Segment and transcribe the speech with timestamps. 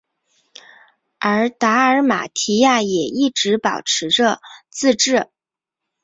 [1.19, 5.29] 而达尔马提亚也一直保持着自治。